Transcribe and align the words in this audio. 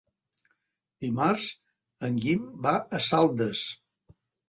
Dimarts 1.05 1.47
en 2.09 2.19
Guim 2.25 2.51
va 2.67 2.75
a 3.01 3.07
Saldes. 3.13 3.71